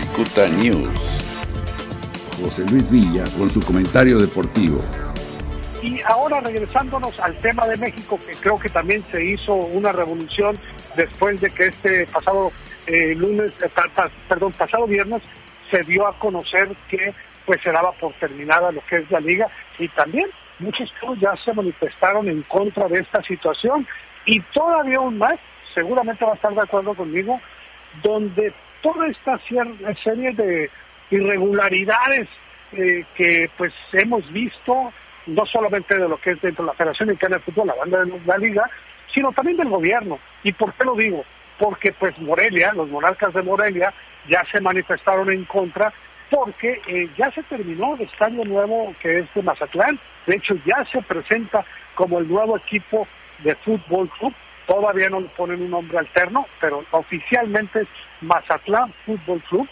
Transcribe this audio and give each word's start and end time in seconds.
Cicuta 0.00 0.48
News. 0.48 1.28
José 2.42 2.64
Luis 2.70 2.90
Villa 2.90 3.24
con 3.36 3.50
su 3.50 3.60
comentario 3.60 4.18
deportivo. 4.18 4.82
Y 5.82 6.00
ahora 6.02 6.40
regresándonos 6.40 7.18
al 7.20 7.36
tema 7.36 7.66
de 7.66 7.76
México, 7.76 8.18
que 8.18 8.32
creo 8.32 8.58
que 8.58 8.70
también 8.70 9.04
se 9.12 9.22
hizo 9.22 9.54
una 9.54 9.92
revolución 9.92 10.58
después 10.96 11.38
de 11.40 11.50
que 11.50 11.66
este 11.66 12.06
pasado 12.06 12.50
eh, 12.86 13.14
lunes, 13.14 13.52
eh, 13.62 13.70
perdón, 14.26 14.52
pasado 14.52 14.86
viernes 14.86 15.22
se 15.70 15.82
dio 15.82 16.06
a 16.06 16.18
conocer 16.18 16.74
que 16.88 17.12
pues 17.44 17.60
se 17.62 17.70
daba 17.70 17.92
por 17.92 18.14
terminada 18.14 18.72
lo 18.72 18.84
que 18.86 18.96
es 18.96 19.10
la 19.10 19.20
liga 19.20 19.48
y 19.78 19.88
también 19.88 20.28
muchos 20.60 20.90
clubes 20.98 21.20
ya 21.20 21.34
se 21.44 21.52
manifestaron 21.52 22.26
en 22.28 22.42
contra 22.42 22.88
de 22.88 23.00
esta 23.00 23.22
situación 23.22 23.86
y 24.24 24.40
todavía 24.54 24.96
aún 24.96 25.18
más, 25.18 25.38
seguramente 25.74 26.24
va 26.24 26.32
a 26.32 26.36
estar 26.36 26.54
de 26.54 26.62
acuerdo 26.62 26.94
conmigo, 26.94 27.38
donde 28.02 28.52
toda 28.82 29.06
esta 29.08 29.38
serie 29.46 30.32
de 30.32 30.70
irregularidades 31.10 32.28
eh, 32.72 33.04
que 33.14 33.50
pues 33.56 33.72
hemos 33.92 34.30
visto, 34.32 34.92
no 35.26 35.46
solamente 35.46 35.98
de 35.98 36.08
lo 36.08 36.18
que 36.18 36.30
es 36.30 36.40
dentro 36.40 36.64
de 36.64 36.70
la 36.70 36.76
Federación 36.76 37.08
Mexicana 37.08 37.36
de 37.36 37.42
Fútbol, 37.42 37.66
la 37.66 37.74
banda 37.74 38.04
de 38.04 38.20
la 38.24 38.38
liga, 38.38 38.70
sino 39.12 39.32
también 39.32 39.56
del 39.56 39.68
gobierno. 39.68 40.18
¿Y 40.42 40.52
por 40.52 40.72
qué 40.74 40.84
lo 40.84 40.94
digo? 40.94 41.24
Porque 41.58 41.92
pues 41.92 42.18
Morelia, 42.18 42.72
los 42.74 42.88
monarcas 42.88 43.34
de 43.34 43.42
Morelia, 43.42 43.92
ya 44.28 44.44
se 44.50 44.60
manifestaron 44.60 45.30
en 45.30 45.44
contra 45.44 45.92
porque 46.30 46.80
eh, 46.86 47.10
ya 47.18 47.30
se 47.32 47.42
terminó 47.42 47.96
el 47.96 48.02
estadio 48.02 48.44
nuevo 48.44 48.94
que 49.00 49.18
es 49.18 49.34
de 49.34 49.42
Mazatlán, 49.42 49.98
de 50.26 50.36
hecho 50.36 50.54
ya 50.64 50.84
se 50.84 51.02
presenta 51.02 51.64
como 51.94 52.20
el 52.20 52.28
nuevo 52.28 52.56
equipo 52.56 53.06
de 53.40 53.54
fútbol 53.56 54.08
club, 54.10 54.32
todavía 54.70 55.10
no 55.10 55.20
le 55.20 55.28
ponen 55.30 55.62
un 55.62 55.70
nombre 55.70 55.98
alterno, 55.98 56.46
pero 56.60 56.84
oficialmente 56.92 57.80
es 57.80 57.88
Mazatlán 58.20 58.92
Fútbol 59.04 59.42
Club, 59.48 59.68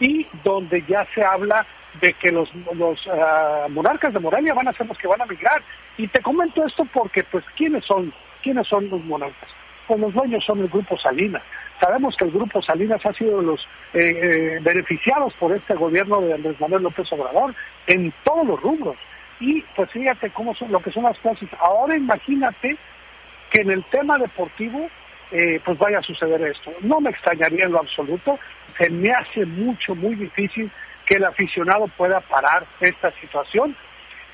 y 0.00 0.26
donde 0.42 0.82
ya 0.88 1.06
se 1.14 1.22
habla 1.22 1.66
de 2.00 2.14
que 2.14 2.32
los, 2.32 2.48
los 2.74 2.98
ah, 3.12 3.66
monarcas 3.68 4.14
de 4.14 4.18
Morelia 4.18 4.54
van 4.54 4.68
a 4.68 4.72
ser 4.72 4.86
los 4.86 4.96
que 4.96 5.08
van 5.08 5.20
a 5.20 5.26
migrar. 5.26 5.60
Y 5.98 6.08
te 6.08 6.22
comento 6.22 6.64
esto 6.64 6.86
porque, 6.86 7.22
pues, 7.24 7.44
¿quiénes 7.54 7.84
son? 7.84 8.14
¿Quiénes 8.42 8.66
son 8.66 8.88
los 8.88 9.04
monarcas? 9.04 9.50
Pues 9.86 10.00
los 10.00 10.14
dueños 10.14 10.42
son 10.42 10.60
el 10.60 10.68
Grupo 10.68 10.96
Salinas. 10.96 11.42
Sabemos 11.78 12.16
que 12.16 12.24
el 12.24 12.30
Grupo 12.30 12.62
Salinas 12.62 13.04
ha 13.04 13.12
sido 13.12 13.42
los 13.42 13.60
eh, 13.92 13.98
eh, 13.98 14.58
beneficiados 14.62 15.34
por 15.34 15.54
este 15.54 15.74
gobierno 15.74 16.22
de 16.22 16.32
Andrés 16.32 16.58
Manuel 16.60 16.84
López 16.84 17.12
Obrador 17.12 17.54
en 17.86 18.10
todos 18.24 18.46
los 18.46 18.62
rubros. 18.62 18.96
Y 19.38 19.60
pues 19.76 19.90
fíjate 19.90 20.30
cómo 20.30 20.54
son 20.54 20.72
lo 20.72 20.80
que 20.80 20.92
son 20.92 21.02
las 21.02 21.18
cosas. 21.18 21.48
Ahora 21.58 21.96
imagínate 21.96 22.78
que 23.50 23.62
en 23.62 23.70
el 23.70 23.84
tema 23.84 24.18
deportivo 24.18 24.88
eh, 25.32 25.60
pues 25.64 25.78
vaya 25.78 25.98
a 25.98 26.02
suceder 26.02 26.42
esto. 26.42 26.72
No 26.80 27.00
me 27.00 27.10
extrañaría 27.10 27.64
en 27.64 27.72
lo 27.72 27.78
absoluto, 27.78 28.38
se 28.76 28.90
me 28.90 29.12
hace 29.12 29.46
mucho, 29.46 29.94
muy 29.94 30.16
difícil 30.16 30.70
que 31.06 31.16
el 31.16 31.24
aficionado 31.24 31.86
pueda 31.96 32.20
parar 32.20 32.66
esta 32.80 33.12
situación. 33.20 33.76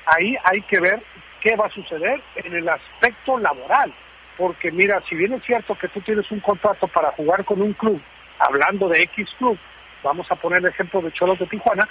Ahí 0.05 0.35
hay 0.43 0.61
que 0.61 0.79
ver 0.79 1.01
qué 1.41 1.55
va 1.55 1.67
a 1.67 1.71
suceder 1.71 2.21
en 2.35 2.55
el 2.55 2.67
aspecto 2.67 3.37
laboral, 3.37 3.93
porque 4.37 4.71
mira, 4.71 5.01
si 5.07 5.15
bien 5.15 5.33
es 5.33 5.43
cierto 5.43 5.75
que 5.75 5.87
tú 5.87 6.01
tienes 6.01 6.29
un 6.31 6.39
contrato 6.39 6.87
para 6.87 7.11
jugar 7.11 7.45
con 7.45 7.61
un 7.61 7.73
club, 7.73 8.01
hablando 8.39 8.87
de 8.89 9.03
X 9.03 9.27
club, 9.37 9.57
vamos 10.03 10.31
a 10.31 10.35
poner 10.35 10.59
el 10.59 10.67
ejemplo 10.67 11.01
de 11.01 11.11
Cholos 11.11 11.37
de 11.37 11.45
Tijuana, 11.45 11.87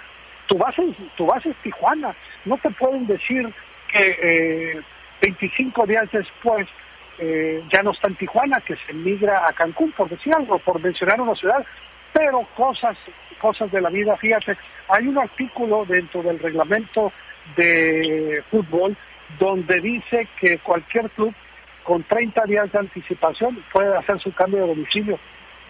tu 0.46 0.58
base, 0.58 0.82
tu 1.16 1.26
base 1.26 1.50
es 1.50 1.56
Tijuana, 1.58 2.14
no 2.44 2.56
te 2.58 2.70
pueden 2.70 3.06
decir 3.06 3.52
que 3.88 4.80
25 5.20 5.84
eh, 5.84 5.86
días 5.86 6.08
después 6.10 6.66
eh, 7.18 7.62
ya 7.72 7.82
no 7.82 7.92
está 7.92 8.08
en 8.08 8.16
Tijuana, 8.16 8.60
que 8.60 8.76
se 8.76 8.92
migra 8.92 9.46
a 9.48 9.52
Cancún, 9.52 9.92
por 9.92 10.08
decir 10.08 10.34
algo, 10.34 10.58
por 10.58 10.80
mencionar 10.80 11.20
una 11.20 11.34
ciudad, 11.34 11.64
pero 12.12 12.46
cosas, 12.56 12.96
cosas 13.40 13.70
de 13.70 13.80
la 13.80 13.90
vida, 13.90 14.16
fíjate, 14.16 14.56
hay 14.88 15.06
un 15.06 15.18
artículo 15.18 15.84
dentro 15.86 16.22
del 16.22 16.38
reglamento 16.38 17.12
de 17.56 18.42
fútbol 18.50 18.96
donde 19.38 19.80
dice 19.80 20.28
que 20.40 20.58
cualquier 20.58 21.10
club 21.10 21.34
con 21.84 22.02
30 22.02 22.44
días 22.44 22.70
de 22.72 22.78
anticipación 22.78 23.62
puede 23.72 23.96
hacer 23.96 24.18
su 24.20 24.32
cambio 24.32 24.62
de 24.62 24.68
domicilio. 24.68 25.18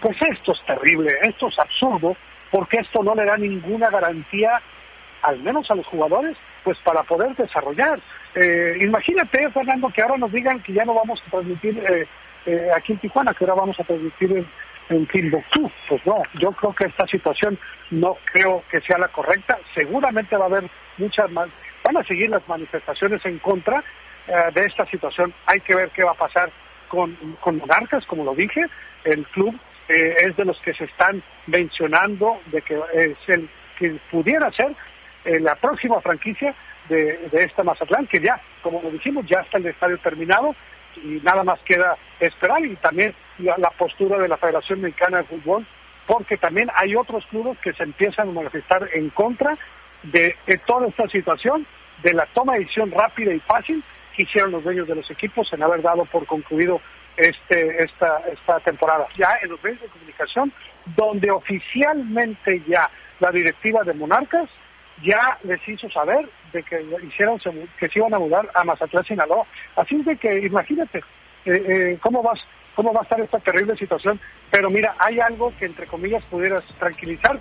Pues 0.00 0.16
esto 0.22 0.52
es 0.52 0.64
terrible, 0.66 1.12
esto 1.22 1.48
es 1.48 1.58
absurdo, 1.58 2.16
porque 2.50 2.78
esto 2.78 3.02
no 3.02 3.14
le 3.14 3.24
da 3.24 3.36
ninguna 3.36 3.90
garantía, 3.90 4.60
al 5.22 5.40
menos 5.40 5.70
a 5.70 5.74
los 5.74 5.86
jugadores, 5.86 6.36
pues 6.66 6.78
para 6.78 7.04
poder 7.04 7.32
desarrollar. 7.36 8.00
Eh, 8.34 8.78
imagínate, 8.80 9.48
Fernando, 9.50 9.88
que 9.88 10.02
ahora 10.02 10.16
nos 10.16 10.32
digan 10.32 10.58
que 10.58 10.72
ya 10.72 10.84
no 10.84 10.94
vamos 10.94 11.22
a 11.24 11.30
transmitir 11.30 11.78
eh, 11.78 12.08
eh, 12.44 12.68
aquí 12.76 12.92
en 12.92 12.98
Tijuana, 12.98 13.32
que 13.32 13.44
ahora 13.44 13.54
vamos 13.54 13.78
a 13.78 13.84
transmitir 13.84 14.32
en, 14.32 14.46
en 14.88 15.06
Timbuktu. 15.06 15.70
Pues 15.88 16.04
no, 16.04 16.24
yo 16.40 16.50
creo 16.50 16.74
que 16.74 16.86
esta 16.86 17.06
situación 17.06 17.56
no 17.92 18.16
creo 18.32 18.64
que 18.68 18.80
sea 18.80 18.98
la 18.98 19.06
correcta. 19.06 19.56
Seguramente 19.76 20.36
va 20.36 20.46
a 20.46 20.48
haber 20.48 20.64
muchas 20.98 21.30
más, 21.30 21.48
van 21.84 21.98
a 21.98 22.02
seguir 22.02 22.30
las 22.30 22.46
manifestaciones 22.48 23.24
en 23.24 23.38
contra 23.38 23.84
de 24.52 24.66
esta 24.66 24.84
situación. 24.86 25.32
Hay 25.46 25.60
que 25.60 25.76
ver 25.76 25.90
qué 25.90 26.02
va 26.02 26.10
a 26.10 26.14
pasar 26.14 26.50
con, 26.88 27.14
con 27.40 27.58
Monarcas, 27.58 28.04
como 28.06 28.24
lo 28.24 28.34
dije. 28.34 28.60
El 29.04 29.24
club 29.26 29.56
es 29.86 30.36
de 30.36 30.44
los 30.44 30.58
que 30.62 30.74
se 30.74 30.82
están 30.82 31.22
mencionando 31.46 32.40
de 32.46 32.60
que 32.60 32.76
es 32.92 33.16
el 33.28 33.48
que 33.78 34.00
pudiera 34.10 34.50
ser 34.50 34.74
la 35.40 35.54
próxima 35.56 36.00
franquicia 36.00 36.54
de, 36.88 37.28
esta 37.32 37.62
Mazatlán, 37.62 38.06
que 38.06 38.20
ya, 38.20 38.40
como 38.62 38.80
lo 38.82 38.90
dijimos, 38.90 39.26
ya 39.26 39.40
está 39.40 39.58
el 39.58 39.66
estadio 39.66 39.98
terminado 39.98 40.54
y 40.96 41.20
nada 41.22 41.44
más 41.44 41.60
queda 41.60 41.96
esperar 42.20 42.64
y 42.64 42.76
también 42.76 43.14
la, 43.38 43.70
postura 43.70 44.18
de 44.18 44.28
la 44.28 44.36
Federación 44.36 44.80
Mexicana 44.80 45.18
de 45.18 45.24
Fútbol, 45.24 45.66
porque 46.06 46.36
también 46.36 46.70
hay 46.74 46.94
otros 46.94 47.24
clubes 47.26 47.58
que 47.58 47.72
se 47.72 47.82
empiezan 47.82 48.28
a 48.28 48.32
manifestar 48.32 48.88
en 48.92 49.10
contra 49.10 49.56
de, 50.04 50.36
toda 50.66 50.86
esta 50.88 51.06
situación, 51.08 51.66
de 52.02 52.14
la 52.14 52.26
toma 52.26 52.54
de 52.54 52.60
decisión 52.60 52.90
rápida 52.90 53.32
y 53.32 53.40
fácil 53.40 53.82
que 54.14 54.22
hicieron 54.22 54.52
los 54.52 54.64
dueños 54.64 54.86
de 54.86 54.94
los 54.94 55.10
equipos 55.10 55.52
en 55.52 55.62
haber 55.62 55.82
dado 55.82 56.04
por 56.04 56.24
concluido 56.26 56.80
este, 57.16 57.82
esta, 57.82 58.22
esta 58.32 58.60
temporada. 58.60 59.06
Ya 59.16 59.30
en 59.42 59.50
los 59.50 59.62
medios 59.62 59.82
de 59.82 59.88
comunicación, 59.88 60.52
donde 60.94 61.30
oficialmente 61.30 62.62
ya 62.66 62.88
la 63.18 63.30
directiva 63.30 63.82
de 63.82 63.94
Monarcas 63.94 64.48
ya 65.04 65.38
les 65.44 65.66
hizo 65.68 65.88
saber 65.90 66.28
de 66.52 66.62
que 66.62 66.84
hicieron 67.06 67.38
que 67.78 67.88
se 67.88 67.98
iban 67.98 68.14
a 68.14 68.18
mudar 68.18 68.48
a 68.54 68.64
Mazatlán, 68.64 69.04
Sinaloa. 69.04 69.46
Así 69.76 69.96
de 70.02 70.16
que 70.16 70.46
imagínate 70.46 70.98
eh, 71.44 71.64
eh, 71.68 71.98
cómo 72.00 72.22
vas 72.22 72.40
cómo 72.74 72.92
va 72.92 73.00
a 73.00 73.02
estar 73.04 73.18
esta 73.20 73.38
terrible 73.40 73.74
situación. 73.76 74.20
Pero 74.50 74.70
mira, 74.70 74.94
hay 74.98 75.18
algo 75.18 75.52
que 75.58 75.64
entre 75.64 75.86
comillas 75.86 76.22
pudieras 76.24 76.64
tranquilizar. 76.78 77.38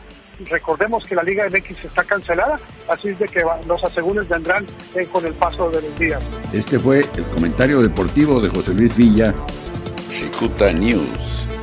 Recordemos 0.50 1.06
que 1.06 1.16
la 1.16 1.24
Liga 1.24 1.46
MX 1.48 1.86
está 1.86 2.04
cancelada, 2.04 2.60
así 2.90 3.10
es 3.10 3.20
de 3.20 3.28
que 3.28 3.42
los 3.68 3.84
asegúnes 3.84 4.28
vendrán 4.28 4.66
eh, 4.96 5.06
con 5.12 5.26
el 5.26 5.34
paso 5.34 5.70
de 5.70 5.82
los 5.82 6.00
días. 6.00 6.24
Este 6.54 6.80
fue 6.80 7.02
el 7.16 7.24
comentario 7.34 7.82
deportivo 7.82 8.42
de 8.42 8.50
José 8.50 8.74
Luis 8.74 8.96
Villa. 8.96 9.34
Cicuta 10.10 10.72
News. 10.72 11.55